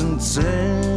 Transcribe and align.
Presents 0.00 0.38
into 0.38 0.89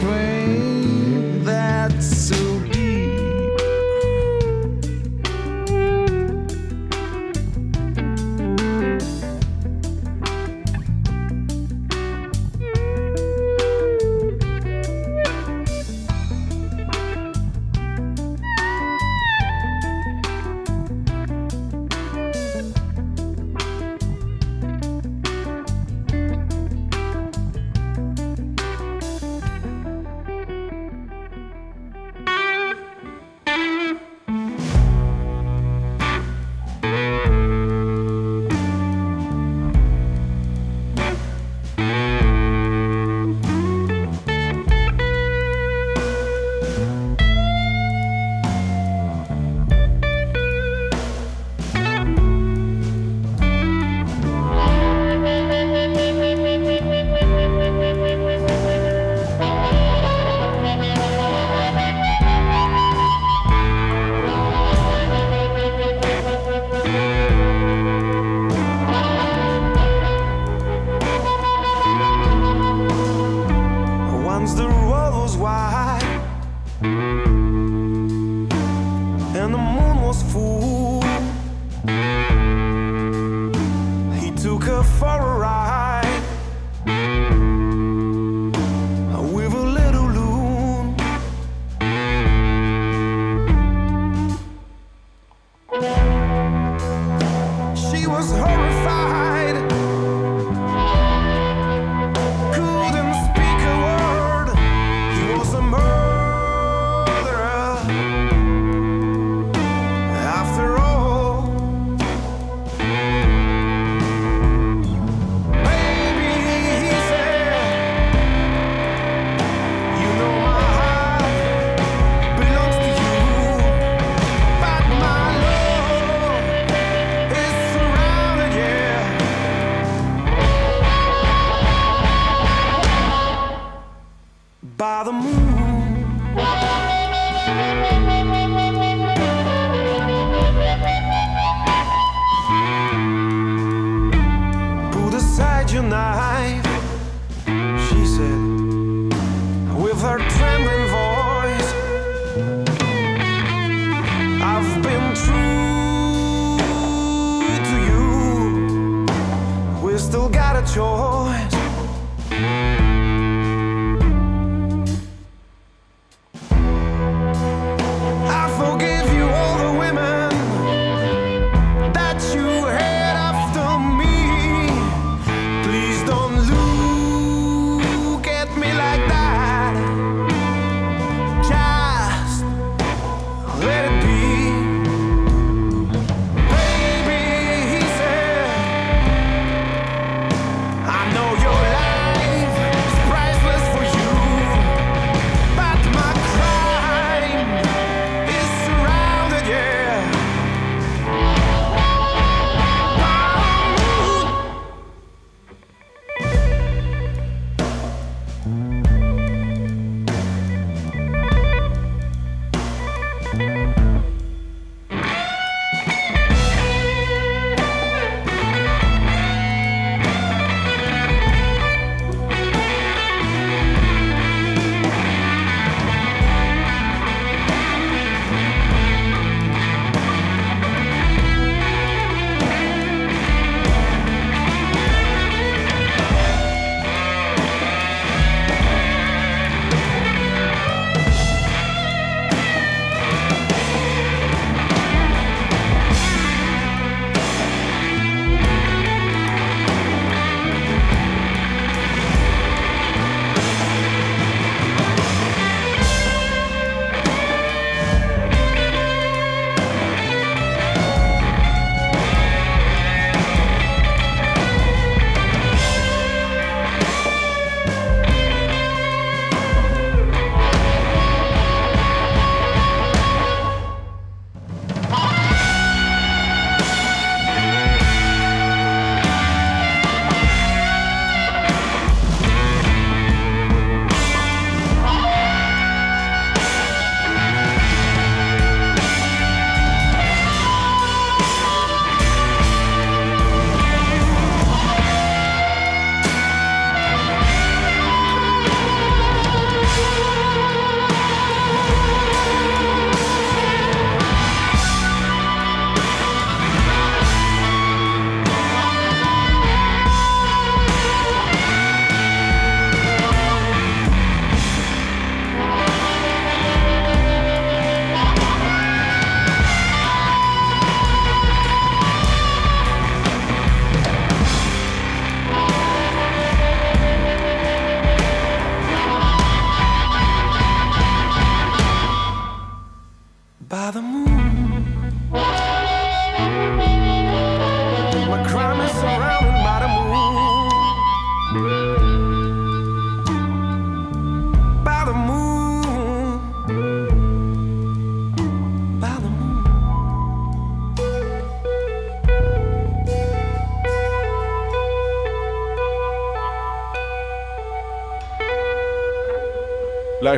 prayer. 0.00 0.35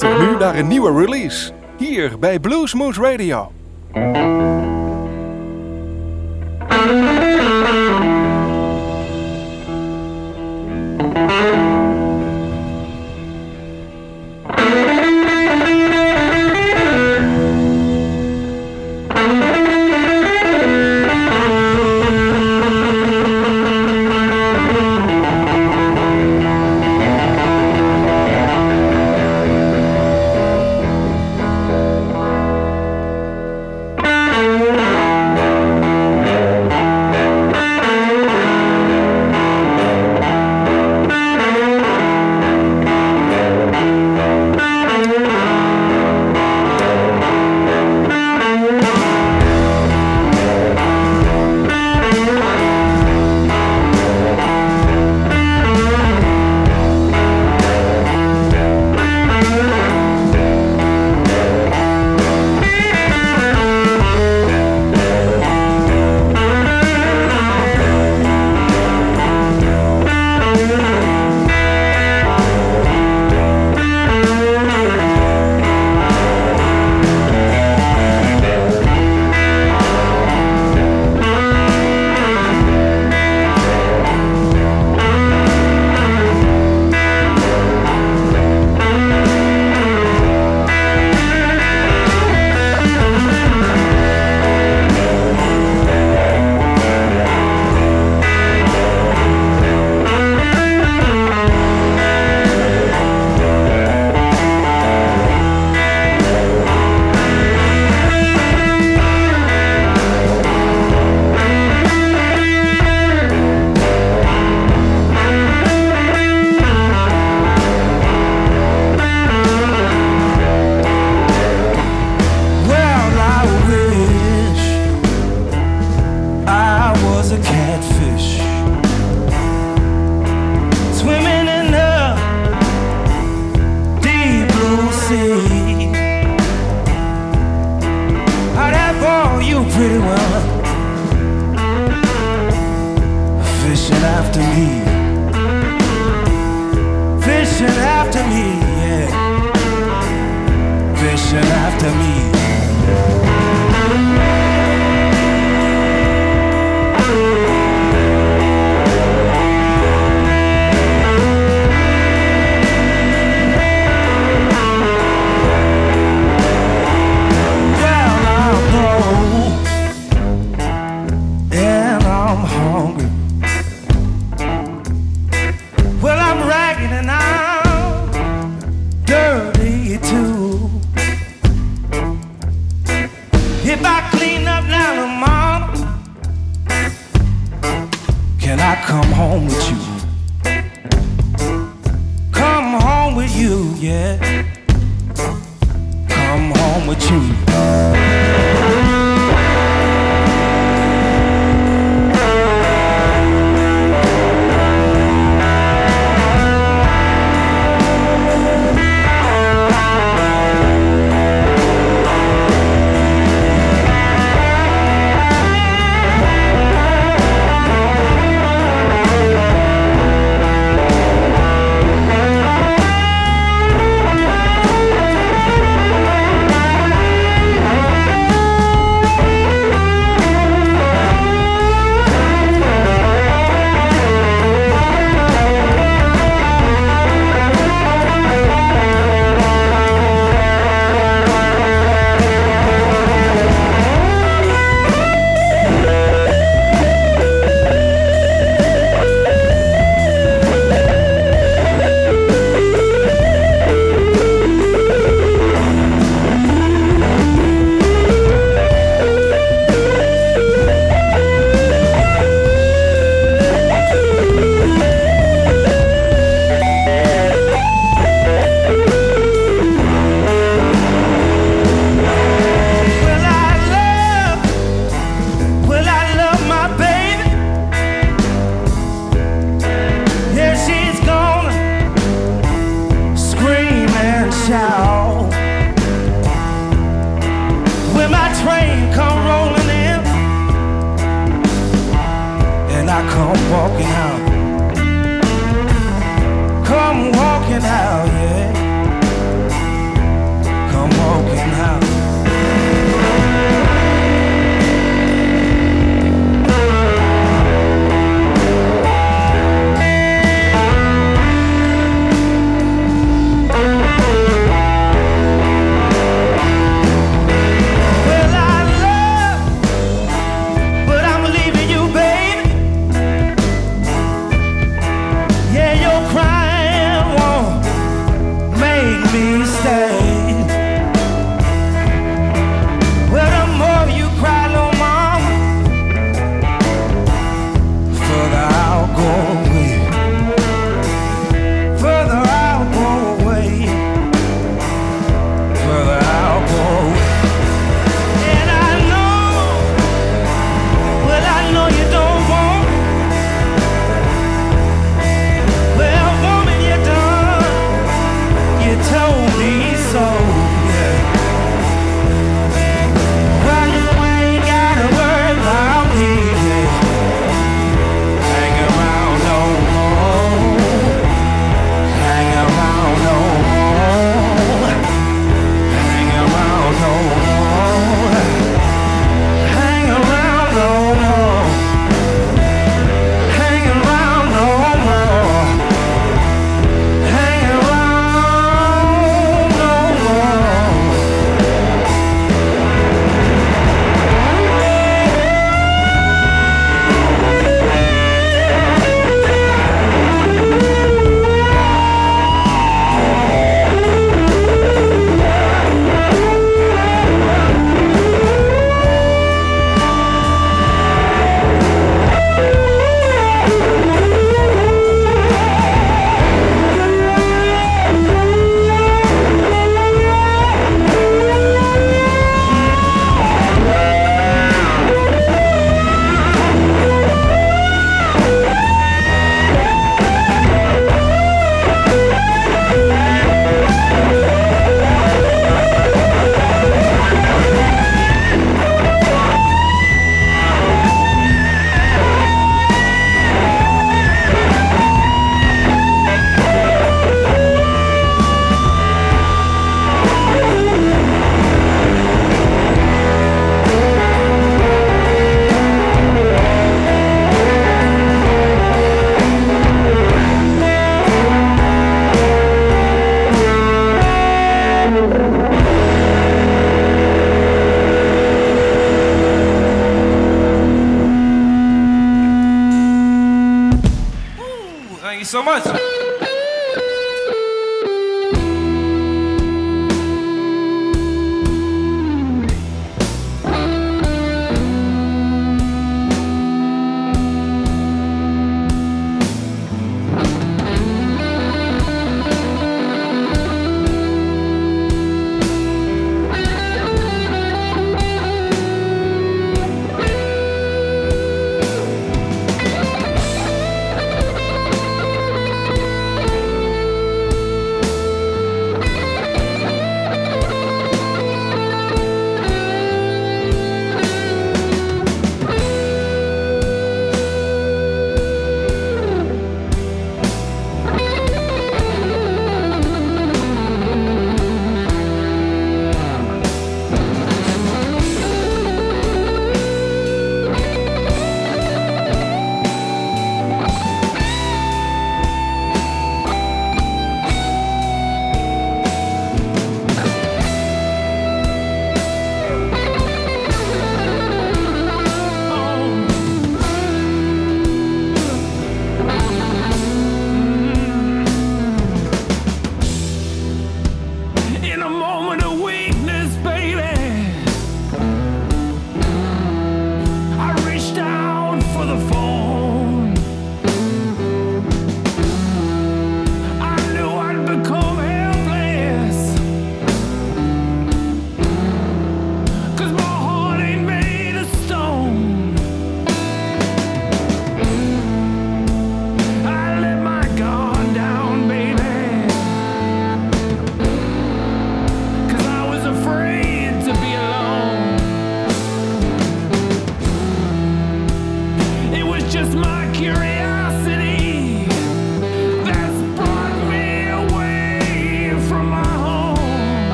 luistert 0.00 0.30
nu 0.30 0.36
naar 0.38 0.58
een 0.58 0.68
nieuwe 0.68 1.04
release. 1.04 1.52
Hier 1.76 2.18
bij 2.18 2.40
Blues 2.40 2.74
Moose 2.74 3.00
Radio. 3.00 3.52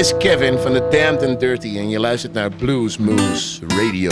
Is 0.00 0.16
Kevin 0.18 0.58
van 0.58 0.72
de 0.72 0.88
Damned 0.90 1.22
and 1.22 1.40
Dirty 1.40 1.78
en 1.78 1.88
je 1.88 1.98
luistert 1.98 2.32
naar 2.32 2.50
Blues 2.50 2.98
Moose 2.98 3.60
Radio. 3.66 4.10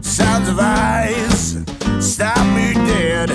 Sounds 0.00 0.48
of 0.48 0.58
eyes 0.58 1.56
stop 1.98 2.44
me 2.54 2.72
dead. 2.72 3.30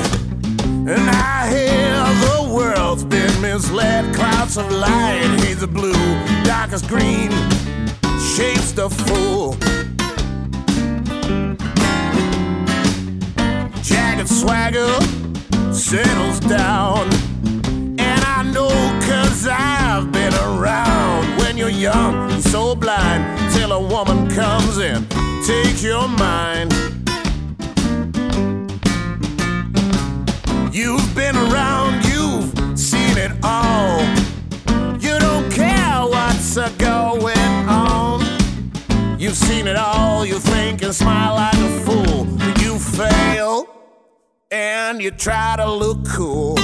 And 0.85 1.09
I 1.09 1.47
hear 1.49 2.05
the 2.21 2.49
world's 2.49 3.07
been 3.07 3.41
misled. 3.41 4.13
Clouds 4.13 4.57
of 4.57 4.71
light, 4.71 5.41
haze 5.41 5.63
of 5.63 5.71
blue, 5.71 6.17
darkest 6.43 6.85
green, 6.85 7.06
a 23.77 23.79
woman 23.79 24.27
comes 24.31 24.79
in, 24.79 25.05
take 25.45 25.83
your 25.83 26.07
mind. 26.07 26.73
You've 30.73 31.13
been 31.15 31.35
around, 31.35 32.03
you've 32.05 32.79
seen 32.79 33.15
it 33.17 33.33
all. 33.43 34.01
You 34.99 35.19
don't 35.19 35.51
care 35.51 36.01
what's 36.01 36.57
a 36.57 36.71
going 36.79 37.67
on. 37.69 38.25
You've 39.19 39.37
seen 39.37 39.67
it 39.67 39.75
all, 39.75 40.25
you 40.25 40.39
think 40.39 40.81
and 40.81 40.95
smile 40.95 41.35
like 41.35 41.59
a 41.69 41.79
fool. 41.85 42.25
You 42.63 42.79
fail, 42.79 43.67
and 44.49 45.03
you 45.03 45.11
try 45.11 45.55
to 45.55 45.71
look 45.71 46.03
cool. 46.07 46.57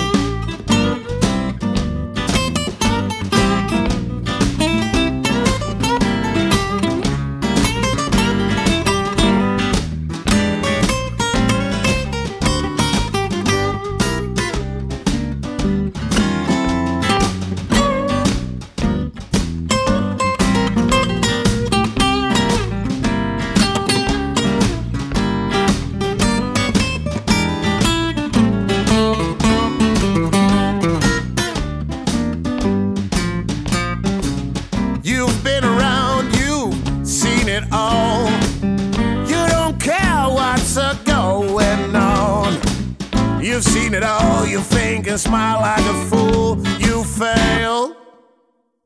You've 43.93 44.01
it 44.01 44.09
all, 44.09 44.47
you 44.47 44.59
think 44.59 45.05
and 45.05 45.19
smile 45.19 45.61
like 45.61 45.85
a 45.85 46.05
fool. 46.09 46.57
You 46.79 47.03
fail, 47.03 47.95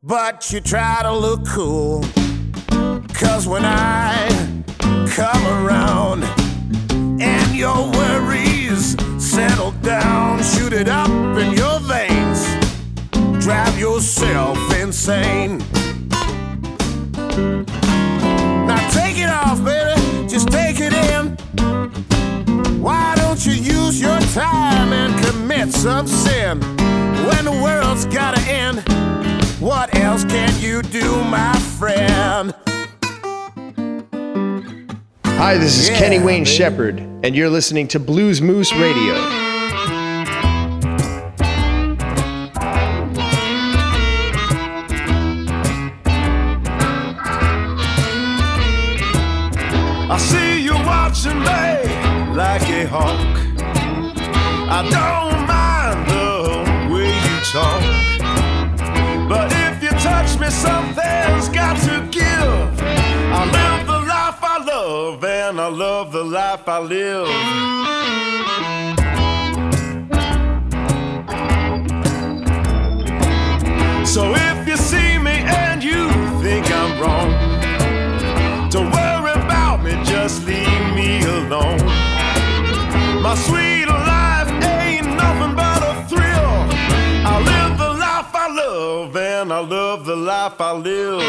but 0.03 0.51
you 0.51 0.59
try 0.59 0.99
to 1.01 1.15
look 1.15 1.47
cool. 1.47 2.03
Cause 3.13 3.47
when 3.47 3.63
I 3.63 4.27
come 5.07 5.47
around 5.47 6.25
and 7.21 7.55
your 7.55 7.89
worries 7.91 8.97
settle 9.17 9.71
down, 9.81 10.43
shoot 10.43 10.73
it 10.73 10.89
up 10.89 11.07
in 11.37 11.53
your 11.53 11.79
veins, 11.79 12.43
drive 13.41 13.79
yourself 13.79 14.57
insane. 14.75 15.59
Now 18.67 18.89
take 18.89 19.17
it 19.19 19.29
off, 19.29 19.63
baby. 19.63 20.27
Just 20.27 20.49
take 20.49 20.81
it 20.81 20.91
in. 20.91 21.37
Why 22.81 23.16
use 23.87 24.01
your 24.01 24.19
time 24.33 24.91
and 24.91 25.25
commit 25.25 25.71
some 25.71 26.07
sin? 26.07 26.59
When 26.59 27.45
the 27.45 27.59
world's 27.63 28.05
gotta 28.05 28.41
end, 28.41 28.83
what 29.61 29.95
else 29.95 30.25
can 30.25 30.59
you 30.61 30.81
do, 30.81 31.23
my 31.23 31.57
friend? 31.77 32.53
Hi, 35.25 35.57
this 35.57 35.77
is 35.77 35.89
Yeah, 35.89 35.99
Kenny 35.99 36.19
Wayne 36.19 36.43
baby. 36.43 36.55
Shepherd, 36.55 36.99
and 37.23 37.35
you're 37.35 37.49
listening 37.49 37.87
to 37.89 37.99
Blues 37.99 38.41
Moose 38.41 38.73
Radio. 38.73 39.13
I 50.09 50.17
see 50.19 50.61
you 50.61 50.73
watching 50.73 51.39
me 51.39 52.35
like 52.35 52.67
a 52.69 52.85
hawk. 52.87 53.26
I 54.79 54.83
don't 54.83 55.47
mind 55.47 55.99
the 56.07 56.93
way 56.93 57.09
you 57.09 57.37
talk. 57.51 57.81
But 59.27 59.51
if 59.51 59.81
you 59.81 59.89
touch 59.89 60.39
me, 60.39 60.51
something's 60.51 61.49
got 61.49 61.77
to 61.87 62.07
give. 62.11 62.81
I 63.33 63.83
the 63.87 63.99
life 64.13 64.39
I 64.43 64.63
love, 64.63 65.23
and 65.23 65.59
I 65.59 65.67
love 65.67 66.11
the 66.11 66.23
life 66.23 66.67
I 66.67 66.77
live. 66.77 67.27
So 74.07 74.35
if 74.35 74.67
you 74.67 74.77
see 74.77 75.17
me 75.17 75.37
and 75.63 75.83
you 75.83 76.07
think 76.43 76.69
I'm 76.71 77.01
wrong, 77.01 77.31
don't 78.69 78.91
worry 78.91 79.31
about 79.31 79.83
me, 79.83 79.93
just 80.03 80.45
leave 80.45 80.93
me 80.93 81.23
alone. 81.23 81.83
My 83.23 83.33
sweet 83.33 83.76
love, 88.77 89.15
and 89.15 89.51
I 89.51 89.59
love 89.59 90.05
the 90.05 90.15
life 90.15 90.59
I 90.69 90.71
live. 90.89 91.21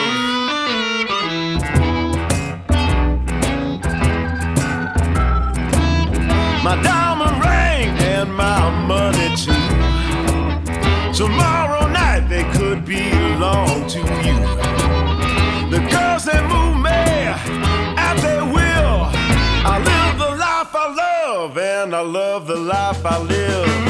My 6.67 6.75
diamond 6.89 7.37
ring 7.49 7.91
and 8.17 8.29
my 8.45 8.63
money 8.93 9.29
too. 9.45 9.67
Tomorrow 11.21 11.83
night 12.01 12.25
they 12.33 12.45
could 12.57 12.81
belong 12.85 13.77
to 13.95 14.01
you. 14.27 14.39
The 15.75 15.81
girls 15.93 16.25
they 16.29 16.41
move 16.55 16.77
me 16.89 17.05
at 18.09 18.17
their 18.25 18.45
will. 18.57 18.99
I 19.73 19.75
live 19.91 20.15
the 20.25 20.33
life 20.47 20.73
I 20.85 20.87
love, 21.05 21.57
and 21.57 21.95
I 21.95 22.03
love 22.19 22.47
the 22.47 22.61
life 22.75 23.03
I 23.07 23.17
live. 23.35 23.88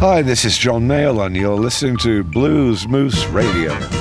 Hi, 0.00 0.22
this 0.22 0.46
is 0.46 0.56
John 0.56 0.88
Mayall, 0.88 1.26
and 1.26 1.36
you're 1.36 1.58
listening 1.58 1.98
to 1.98 2.24
Blues 2.24 2.88
Moose 2.88 3.26
Radio. 3.26 3.99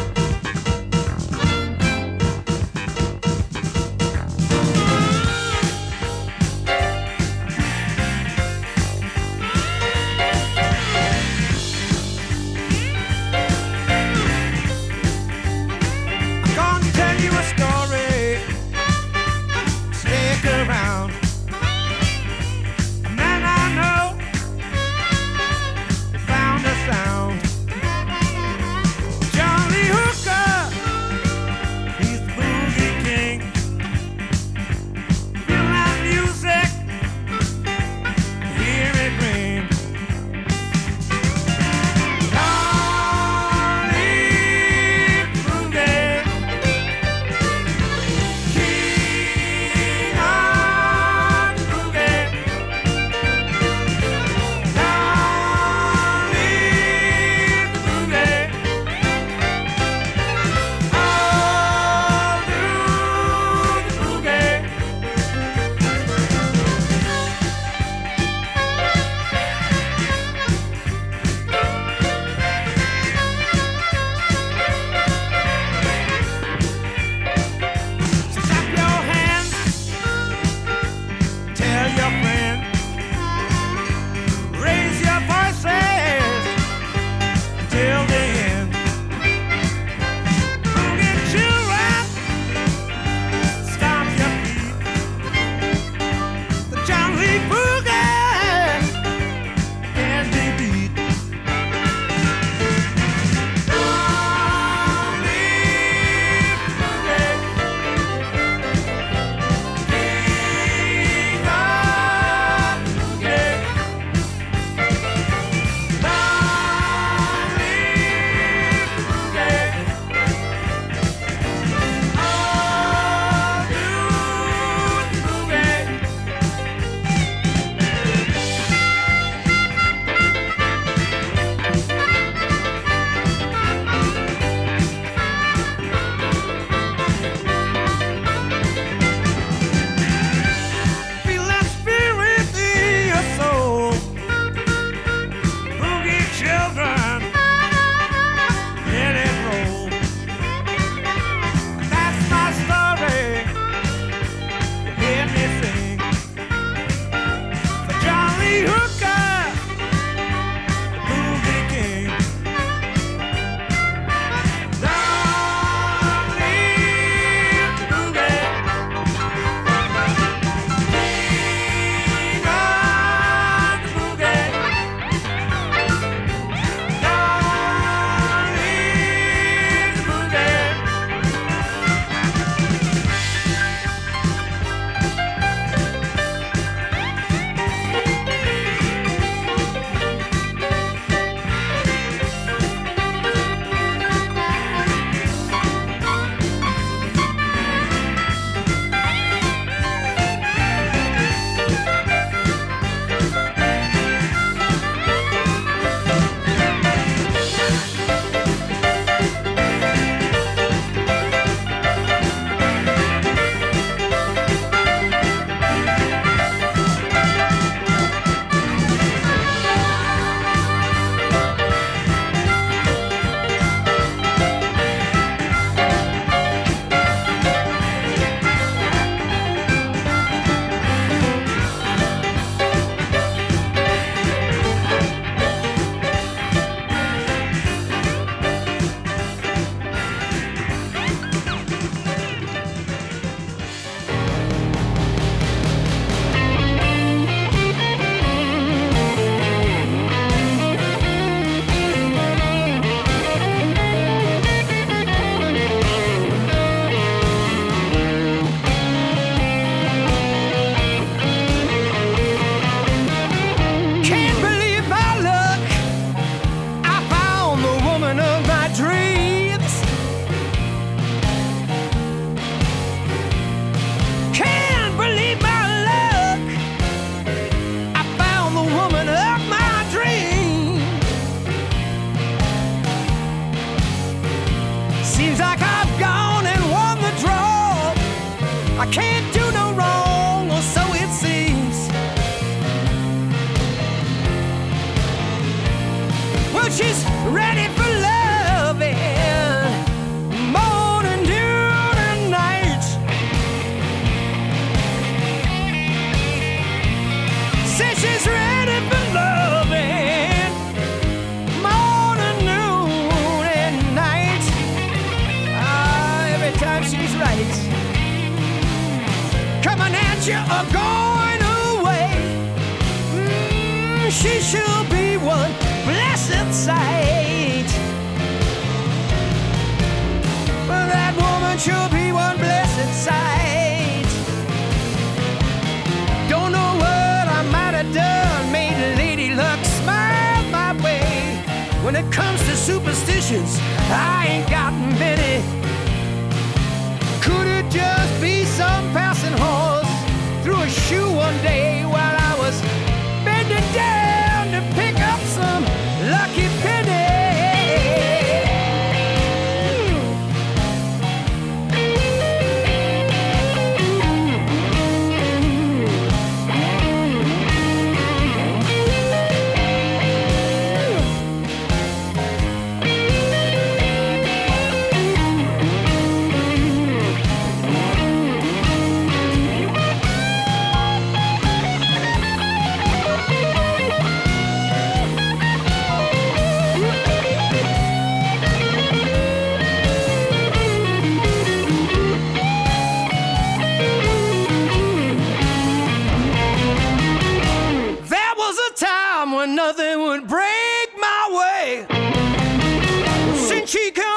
chica. 403.69 404.08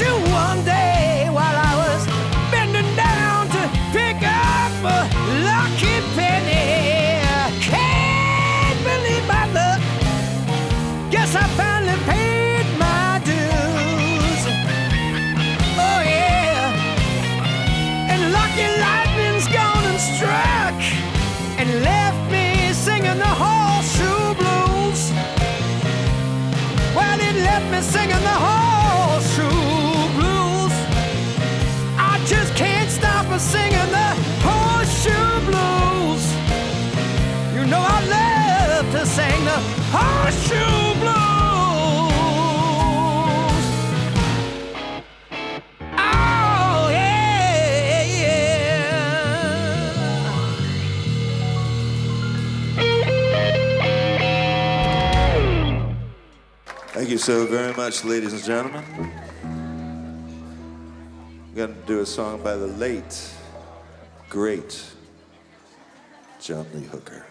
wish 0.00 0.33
Thank 57.04 57.12
you 57.12 57.18
so 57.18 57.44
very 57.44 57.74
much, 57.74 58.02
ladies 58.02 58.32
and 58.32 58.42
gentlemen. 58.42 58.82
I'm 59.42 60.32
going 61.54 61.74
to 61.74 61.80
do 61.86 62.00
a 62.00 62.06
song 62.06 62.42
by 62.42 62.56
the 62.56 62.66
late, 62.66 63.28
great 64.30 64.82
John 66.40 66.66
Lee 66.72 66.84
Hooker. 66.84 67.26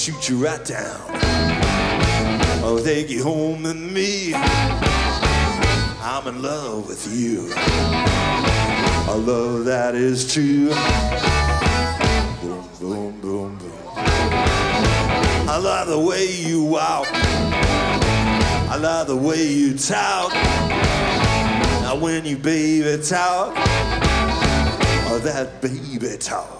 shoot 0.00 0.30
you 0.30 0.42
right 0.42 0.64
down. 0.64 0.98
I'll 2.64 2.82
take 2.82 3.10
you 3.10 3.22
home 3.22 3.64
with 3.64 3.76
me. 3.76 4.32
I'm 4.34 6.26
in 6.26 6.40
love 6.40 6.88
with 6.88 7.06
you. 7.14 7.52
A 9.12 9.14
love 9.14 9.66
that 9.66 9.94
is 9.94 10.32
true. 10.32 10.70
Boom, 12.40 12.66
boom, 12.80 13.20
boom, 13.20 13.58
boom. 13.58 13.72
I 15.46 15.60
love 15.62 15.88
the 15.88 15.98
way 15.98 16.32
you 16.32 16.64
walk. 16.64 17.06
I 17.10 18.78
love 18.80 19.06
the 19.06 19.16
way 19.16 19.46
you 19.52 19.76
talk. 19.76 20.32
Now 21.82 21.96
when 21.96 22.24
you 22.24 22.38
baby 22.38 23.02
talk, 23.04 23.52
oh, 25.10 25.20
that 25.24 25.60
baby 25.60 26.16
talk. 26.16 26.59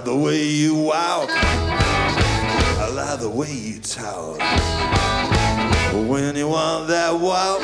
like 0.00 0.06
the 0.06 0.16
way 0.16 0.42
you 0.46 0.74
walk. 0.74 1.28
I 1.28 2.90
like 2.94 3.20
the 3.20 3.28
way 3.28 3.52
you 3.52 3.80
talk. 3.80 4.38
When 6.08 6.36
you 6.36 6.48
want 6.48 6.88
that 6.88 7.12
walk, 7.12 7.60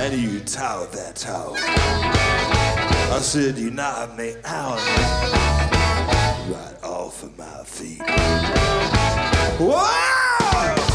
and 0.00 0.14
you 0.14 0.40
talk 0.40 0.90
that 0.92 1.16
talk. 1.16 1.58
I 1.58 3.18
said 3.20 3.58
you 3.58 3.70
knock 3.70 4.16
me 4.16 4.34
out 4.46 4.78
right 6.48 6.76
off 6.82 7.22
of 7.22 7.36
my 7.36 7.64
feet. 7.64 8.00
Wow! 9.60 10.87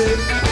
Baby. 0.00 0.49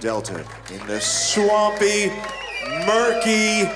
Delta, 0.00 0.34
in 0.72 0.86
the 0.86 1.00
swampy, 1.00 2.10
murky, 2.86 3.68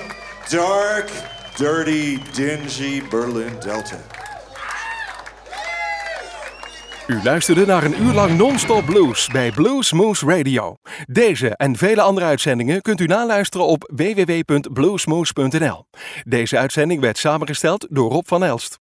dark, 0.49 1.11
dirty, 1.57 2.19
dingy 2.33 3.01
Berlin 3.09 3.59
Delta. 3.59 3.97
U 7.07 7.23
luisterde 7.23 7.65
naar 7.65 7.83
een 7.83 8.01
uur 8.01 8.13
lang 8.13 8.37
non-stop 8.37 8.85
blues 8.85 9.27
bij 9.27 9.51
Blues 9.51 9.91
Moose 9.91 10.25
Radio. 10.25 10.75
Deze 11.05 11.55
en 11.55 11.75
vele 11.75 12.01
andere 12.01 12.25
uitzendingen 12.25 12.81
kunt 12.81 12.99
u 12.99 13.05
naluisteren 13.05 13.65
op 13.65 13.91
www.bluesmoose.nl. 13.95 15.85
Deze 16.23 16.57
uitzending 16.57 17.01
werd 17.01 17.17
samengesteld 17.17 17.87
door 17.89 18.11
Rob 18.11 18.27
van 18.27 18.43
Elst. 18.43 18.79